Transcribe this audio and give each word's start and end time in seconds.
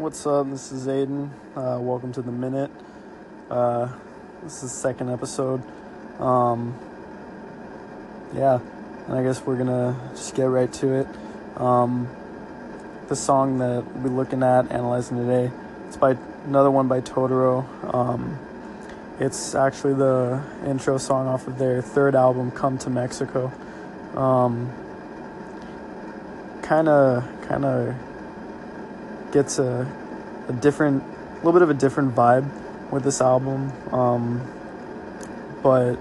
What's 0.00 0.24
up? 0.24 0.48
This 0.48 0.72
is 0.72 0.86
Aiden. 0.86 1.28
Uh, 1.54 1.78
welcome 1.78 2.10
to 2.14 2.22
the 2.22 2.32
Minute. 2.32 2.70
Uh, 3.50 3.86
this 4.42 4.62
is 4.62 4.62
the 4.62 4.68
second 4.70 5.10
episode. 5.10 5.62
Um, 6.18 6.74
yeah, 8.34 8.60
and 9.06 9.14
I 9.14 9.22
guess 9.22 9.42
we're 9.42 9.58
gonna 9.58 9.94
just 10.12 10.34
get 10.34 10.44
right 10.44 10.72
to 10.72 11.00
it. 11.00 11.06
Um, 11.60 12.08
the 13.08 13.14
song 13.14 13.58
that 13.58 13.84
we're 13.98 14.08
looking 14.08 14.42
at, 14.42 14.72
analyzing 14.72 15.18
today, 15.18 15.50
it's 15.86 15.98
by 15.98 16.16
another 16.46 16.70
one 16.70 16.88
by 16.88 17.02
Totorro. 17.02 17.66
Um, 17.94 18.38
it's 19.18 19.54
actually 19.54 19.92
the 19.92 20.42
intro 20.64 20.96
song 20.96 21.26
off 21.26 21.46
of 21.46 21.58
their 21.58 21.82
third 21.82 22.14
album, 22.14 22.52
Come 22.52 22.78
to 22.78 22.88
Mexico. 22.88 23.52
Kind 26.62 26.88
of, 26.88 27.42
kind 27.42 27.66
of 27.66 27.94
gets 29.32 29.58
a, 29.58 29.90
a 30.48 30.52
different, 30.52 31.02
a 31.02 31.36
little 31.36 31.52
bit 31.52 31.62
of 31.62 31.70
a 31.70 31.74
different 31.74 32.14
vibe 32.14 32.48
with 32.90 33.04
this 33.04 33.20
album, 33.20 33.72
um, 33.92 34.40
but 35.62 35.96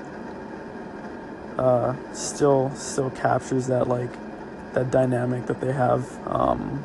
uh, 1.57 1.95
still, 2.13 2.71
still 2.75 3.09
captures 3.11 3.67
that 3.67 3.87
like 3.87 4.09
that 4.73 4.91
dynamic 4.91 5.45
that 5.47 5.59
they 5.59 5.73
have 5.73 6.27
um, 6.27 6.83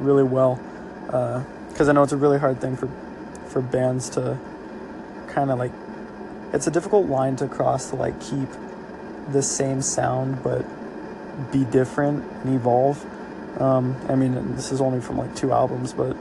really 0.00 0.24
well. 0.24 0.56
Because 1.06 1.88
uh, 1.88 1.90
I 1.90 1.92
know 1.92 2.02
it's 2.02 2.12
a 2.12 2.16
really 2.16 2.38
hard 2.38 2.60
thing 2.60 2.76
for 2.76 2.88
for 3.48 3.62
bands 3.62 4.10
to 4.10 4.38
kind 5.28 5.50
of 5.50 5.58
like. 5.58 5.72
It's 6.52 6.66
a 6.66 6.70
difficult 6.70 7.06
line 7.06 7.36
to 7.36 7.48
cross 7.48 7.90
to 7.90 7.96
like 7.96 8.20
keep 8.20 8.48
the 9.30 9.42
same 9.42 9.82
sound 9.82 10.42
but 10.42 10.64
be 11.52 11.64
different 11.64 12.24
and 12.42 12.54
evolve. 12.54 13.04
Um, 13.58 13.96
I 14.08 14.14
mean, 14.14 14.54
this 14.54 14.72
is 14.72 14.80
only 14.80 15.00
from 15.00 15.18
like 15.18 15.34
two 15.34 15.52
albums, 15.52 15.92
but 15.92 16.16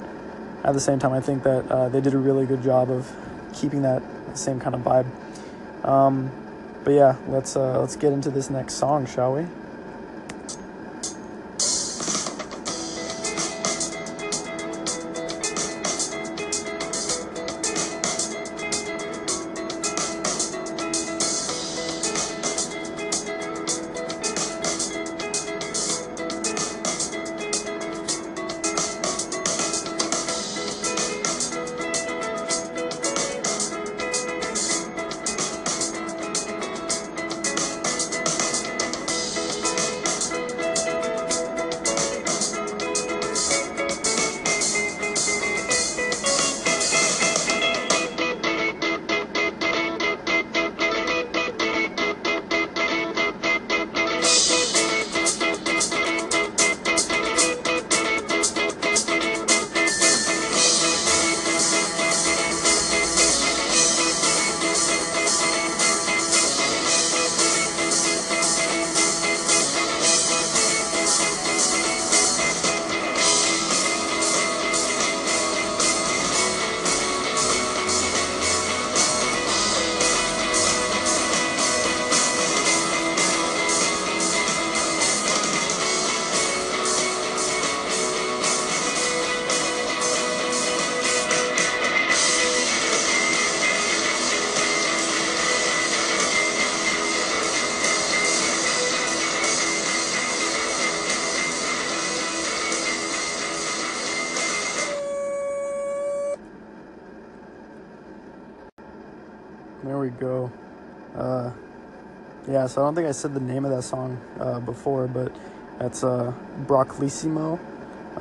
at 0.63 0.73
the 0.73 0.79
same 0.79 0.99
time, 0.99 1.13
I 1.13 1.19
think 1.19 1.43
that 1.43 1.69
uh, 1.69 1.89
they 1.89 2.01
did 2.01 2.13
a 2.13 2.17
really 2.17 2.45
good 2.45 2.63
job 2.63 2.89
of 2.89 3.11
keeping 3.53 3.81
that 3.83 4.01
same 4.33 4.59
kind 4.59 4.75
of 4.75 4.81
vibe. 4.81 5.07
Um, 5.87 6.31
but 6.83 6.91
yeah, 6.91 7.15
let's 7.27 7.55
uh, 7.55 7.79
let's 7.79 7.95
get 7.95 8.13
into 8.13 8.29
this 8.29 8.49
next 8.49 8.75
song, 8.75 9.05
shall 9.05 9.35
we? 9.35 9.45
We 110.05 110.11
go. 110.11 110.51
Uh, 111.15 111.49
yeah, 112.47 112.67
so 112.67 112.83
I 112.83 112.85
don't 112.85 112.93
think 112.93 113.07
I 113.07 113.11
said 113.11 113.33
the 113.33 113.39
name 113.39 113.65
of 113.65 113.71
that 113.71 113.81
song 113.81 114.21
uh, 114.39 114.59
before, 114.59 115.07
but 115.07 115.35
that's 115.79 116.03
uh, 116.03 116.31
Broclissimo. 116.67 117.59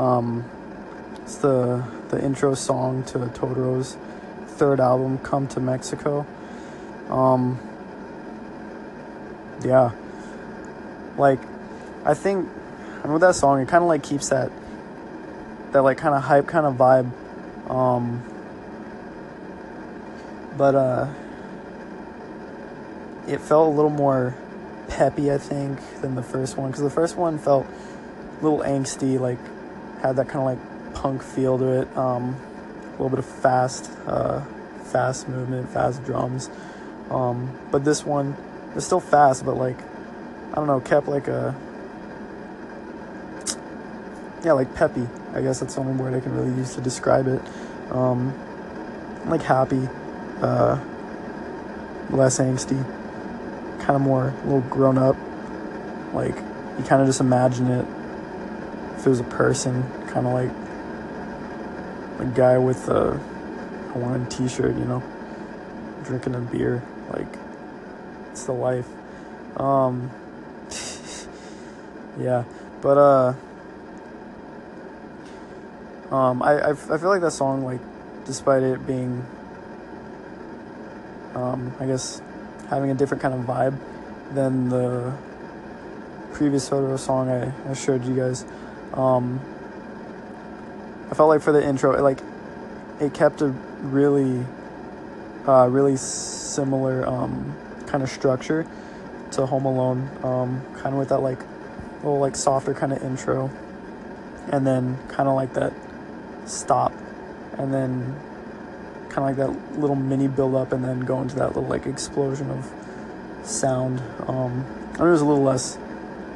Um, 0.01 0.49
it's 1.21 1.37
the 1.37 1.85
the 2.09 2.25
intro 2.25 2.55
song 2.55 3.05
to 3.05 3.19
Totorro's 3.35 3.99
third 4.47 4.81
album, 4.81 5.19
Come 5.19 5.47
to 5.49 5.61
Mexico. 5.61 6.27
Um, 7.11 7.61
yeah, 9.63 9.91
like 11.19 11.41
I 12.07 12.15
think, 12.15 12.49
and 13.03 13.13
with 13.13 13.21
that 13.21 13.35
song, 13.35 13.61
it 13.61 13.69
kind 13.69 13.83
of 13.83 13.89
like 13.89 14.03
keeps 14.03 14.31
that 14.31 14.51
that 15.73 15.83
like 15.83 15.99
kind 15.99 16.15
of 16.15 16.23
hype 16.23 16.47
kind 16.47 16.65
of 16.65 16.77
vibe. 16.77 17.13
Um, 17.71 18.23
but 20.57 20.75
uh 20.75 21.09
it 23.27 23.41
felt 23.41 23.73
a 23.73 23.77
little 23.77 23.91
more 23.91 24.35
peppy, 24.89 25.33
I 25.33 25.39
think, 25.39 25.79
than 26.01 26.15
the 26.15 26.23
first 26.23 26.57
one. 26.57 26.71
Because 26.71 26.83
the 26.83 26.91
first 26.91 27.17
one 27.17 27.39
felt 27.39 27.67
a 27.67 28.43
little 28.43 28.61
angsty, 28.61 29.19
like 29.19 29.39
had 30.01 30.17
that 30.17 30.29
kind 30.29 30.41
of 30.41 30.45
like 30.45 30.95
punk 30.95 31.23
feel 31.23 31.59
to 31.59 31.83
it. 31.83 31.97
Um, 31.97 32.37
a 32.87 32.91
little 32.93 33.11
bit 33.11 33.19
of 33.19 33.27
fast, 33.27 33.91
uh, 34.07 34.45
fast 34.85 35.29
movement, 35.29 35.69
fast 35.71 36.05
drums. 36.05 36.51
Um, 37.11 37.59
but 37.71 37.85
this 37.85 38.05
one 38.05 38.37
is 38.77 38.85
still 38.85 39.01
fast, 39.01 39.45
but 39.45 39.57
like 39.57 39.79
I 40.53 40.55
don't 40.57 40.67
know, 40.67 40.81
kept 40.81 41.09
like 41.09 41.29
a 41.29 41.55
yeah, 44.45 44.53
like 44.53 44.75
peppy. 44.75 45.07
I 45.33 45.41
guess 45.41 45.61
that's 45.61 45.75
the 45.75 45.81
only 45.81 45.95
word 45.95 46.15
I 46.15 46.21
can 46.21 46.37
really 46.37 46.57
use 46.57 46.75
to 46.75 46.81
describe 46.81 47.27
it. 47.27 47.41
Um, 47.91 48.33
like 49.27 49.43
happy, 49.43 49.89
uh, 50.43 50.79
less 52.11 52.39
angsty 52.39 52.85
kind 53.85 53.97
of 53.97 54.01
more 54.01 54.29
a 54.29 54.45
little 54.45 54.63
grown 54.63 54.97
up. 54.97 55.17
Like 56.15 56.37
you 56.79 56.85
kind 56.85 57.03
of 57.03 57.07
just 57.07 57.21
imagine 57.21 57.71
it 57.71 57.87
if 58.97 59.07
it 59.07 59.11
was 59.11 59.21
a 59.21 59.25
person, 59.25 59.83
kind 60.09 60.27
of 60.27 60.33
like 60.33 60.51
a 62.19 62.33
guy 62.35 62.57
with 62.57 62.89
a 62.89 63.13
Hawaiian 63.93 64.27
T-shirt, 64.29 64.75
you 64.77 64.85
know, 64.87 65.03
drinking 66.05 66.35
a 66.35 66.41
beer. 66.41 66.83
Like 67.13 67.27
it's 68.31 68.45
the 68.45 68.53
life. 68.53 68.89
Um, 69.57 70.11
yeah, 72.19 72.45
but 72.81 72.97
uh, 72.97 73.35
um, 76.15 76.43
I, 76.43 76.59
I 76.59 76.71
I 76.71 76.75
feel 76.75 77.09
like 77.09 77.21
that 77.21 77.33
song 77.33 77.65
like, 77.65 77.81
despite 78.25 78.63
it 78.63 78.87
being, 78.87 79.27
um, 81.35 81.75
I 81.79 81.87
guess 81.87 82.23
having 82.69 82.91
a 82.91 82.95
different 82.95 83.23
kind 83.23 83.35
of 83.35 83.41
vibe 83.47 83.79
than 84.33 84.69
the 84.69 85.13
previous 86.33 86.69
Totorro 86.69 86.99
song 86.99 87.29
I, 87.29 87.53
I 87.71 87.75
showed 87.75 88.05
you 88.05 88.17
guys. 88.17 88.45
Um, 88.93 89.41
I 91.11 91.15
felt 91.15 91.29
like 91.29 91.43
for 91.43 91.53
the 91.53 91.65
intro, 91.65 91.93
it, 91.95 92.03
like 92.03 92.19
it 93.01 93.15
kept 93.15 93.41
a 93.43 93.49
really, 93.83 94.45
uh, 95.47 95.69
really 95.71 95.97
similar 95.97 97.07
um, 97.07 97.57
kind 97.87 98.03
of 98.03 98.09
structure 98.09 98.67
to 99.33 99.47
Home 99.47 99.65
Alone, 99.65 100.09
um, 100.23 100.65
kind 100.75 100.95
of 100.95 100.95
with 100.95 101.11
that 101.11 101.19
like 101.19 101.39
little 101.99 102.19
like 102.19 102.37
softer 102.37 102.75
kind 102.75 102.93
of 102.93 103.03
intro, 103.03 103.51
and 104.51 104.67
then 104.67 104.99
kind 105.09 105.29
of 105.29 105.35
like 105.35 105.55
that 105.55 105.73
stop, 106.47 106.93
and 107.59 107.73
then 107.73 108.15
kind 109.15 109.31
of 109.31 109.39
like 109.39 109.47
that 109.47 109.79
little 109.79 109.95
mini 109.95 110.27
build 110.27 110.57
up 110.57 110.73
and 110.73 110.83
then 110.85 110.99
go 111.01 111.23
into 111.23 111.37
that 111.37 111.55
little 111.55 111.63
like 111.63 111.87
explosion 111.87 112.51
of 112.51 112.69
sound. 113.45 114.01
Um, 114.27 114.67
I 114.95 114.99
mean, 114.99 115.09
it 115.09 115.13
was 115.13 115.21
a 115.21 115.25
little 115.25 115.45
less 115.45 115.79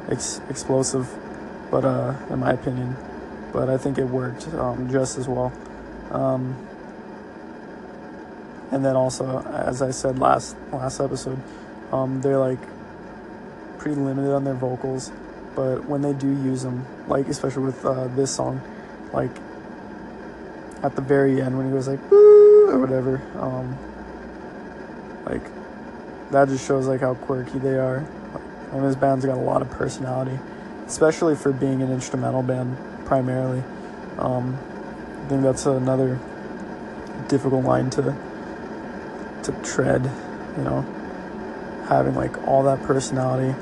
ex- 0.09 0.39
explosive, 0.49 1.13
but 1.69 1.83
uh, 1.83 2.15
in 2.29 2.39
my 2.39 2.51
opinion, 2.51 2.95
but 3.51 3.69
I 3.69 3.77
think 3.77 3.97
it 3.97 4.05
worked 4.05 4.47
um, 4.53 4.89
just 4.89 5.17
as 5.17 5.27
well. 5.27 5.51
Um, 6.09 6.55
and 8.71 8.85
then 8.85 8.95
also, 8.95 9.41
as 9.41 9.81
I 9.81 9.91
said 9.91 10.17
last 10.17 10.55
last 10.71 11.01
episode, 11.01 11.39
um, 11.91 12.21
they're 12.21 12.37
like 12.37 12.59
pretty 13.77 13.99
limited 13.99 14.33
on 14.33 14.45
their 14.45 14.53
vocals, 14.53 15.11
but 15.53 15.83
when 15.85 16.01
they 16.01 16.13
do 16.13 16.27
use 16.27 16.63
them, 16.63 16.85
like 17.09 17.27
especially 17.27 17.63
with 17.63 17.83
uh, 17.83 18.07
this 18.15 18.33
song, 18.33 18.61
like 19.11 19.35
at 20.81 20.95
the 20.95 21.01
very 21.01 21.41
end 21.41 21.57
when 21.57 21.65
he 21.65 21.73
goes 21.73 21.89
like 21.89 21.99
Woo! 22.09 22.28
Or 22.69 22.79
whatever, 22.79 23.21
um, 23.39 23.77
like 25.25 25.43
that 26.31 26.47
just 26.47 26.65
shows 26.67 26.87
like 26.87 27.01
how 27.01 27.15
quirky 27.15 27.59
they 27.59 27.75
are. 27.75 28.05
And 28.71 28.83
this 28.85 28.95
band's 28.95 29.25
got 29.25 29.37
a 29.37 29.41
lot 29.41 29.61
of 29.61 29.69
personality, 29.71 30.37
especially 30.85 31.35
for 31.35 31.51
being 31.51 31.81
an 31.81 31.91
instrumental 31.91 32.43
band 32.43 32.77
primarily. 33.05 33.63
Um, 34.17 34.57
I 35.25 35.29
think 35.29 35.41
that's 35.41 35.65
another 35.65 36.19
difficult 37.27 37.65
line 37.65 37.89
to 37.91 38.15
to 39.43 39.51
tread, 39.63 40.03
you 40.57 40.63
know, 40.63 40.81
having 41.87 42.15
like 42.15 42.47
all 42.47 42.63
that 42.63 42.81
personality 42.83 43.55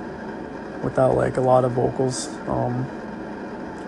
without 0.83 1.15
like 1.15 1.37
a 1.37 1.41
lot 1.41 1.65
of 1.65 1.71
vocals. 1.71 2.27
Um, 2.47 2.85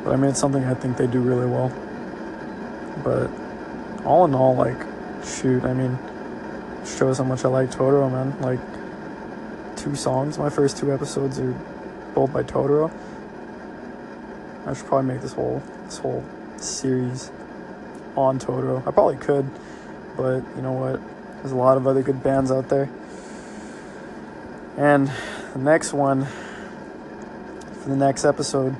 but 0.03 0.13
I 0.13 0.15
mean, 0.15 0.29
it's 0.29 0.39
something 0.39 0.63
I 0.63 0.73
think 0.73 0.97
they 0.97 1.07
do 1.07 1.19
really 1.19 1.45
well. 1.45 1.69
But 3.03 3.29
all 4.05 4.25
in 4.25 4.33
all, 4.33 4.55
like, 4.55 4.79
shoot, 5.23 5.63
I 5.63 5.73
mean, 5.73 5.97
shows 6.85 7.17
how 7.17 7.23
much 7.23 7.45
I 7.45 7.49
like 7.49 7.71
Totorro, 7.71 8.11
man. 8.11 8.39
Like, 8.41 8.59
two 9.79 9.95
songs. 9.95 10.37
My 10.37 10.49
first 10.49 10.77
two 10.77 10.93
episodes 10.93 11.39
are 11.39 11.53
both 12.13 12.33
by 12.33 12.43
Totorro. 12.43 12.91
I 14.65 14.73
should 14.73 14.85
probably 14.85 15.13
make 15.13 15.21
this 15.21 15.33
whole 15.33 15.63
this 15.85 15.97
whole 15.97 16.23
series 16.57 17.31
on 18.15 18.39
Totorro. 18.39 18.85
I 18.85 18.91
probably 18.91 19.15
could, 19.17 19.49
but 20.17 20.43
you 20.55 20.61
know 20.61 20.73
what? 20.73 21.01
There's 21.37 21.53
a 21.53 21.55
lot 21.55 21.77
of 21.77 21.87
other 21.87 22.03
good 22.03 22.21
bands 22.21 22.51
out 22.51 22.67
there. 22.67 22.89
And 24.77 25.11
the 25.53 25.59
next 25.59 25.93
one 25.93 26.25
for 27.81 27.89
the 27.89 27.95
next 27.95 28.25
episode, 28.25 28.75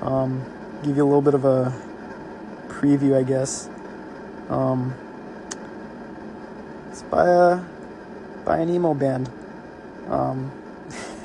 um, 0.00 0.44
give 0.82 0.96
you 0.96 1.04
a 1.04 1.04
little 1.04 1.22
bit 1.22 1.34
of 1.34 1.44
a 1.44 1.72
preview, 2.68 3.16
I 3.16 3.22
guess. 3.22 3.68
Um, 4.48 4.94
by 7.10 7.28
a 7.28 7.60
by 8.44 8.58
an 8.58 8.70
emo 8.70 8.94
band. 8.94 9.28
Um, 10.08 10.50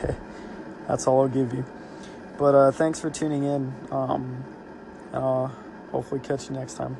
that's 0.88 1.08
all 1.08 1.22
I'll 1.22 1.28
give 1.28 1.54
you. 1.54 1.66
But 2.38 2.56
uh, 2.56 2.72
thanks 2.72 3.00
for 3.00 3.10
tuning 3.10 3.44
in. 3.44 3.74
Um, 3.92 4.44
and 5.14 5.24
I'll 5.24 5.56
hopefully 5.92 6.22
catch 6.22 6.50
you 6.50 6.56
next 6.56 6.74
time. 6.74 6.98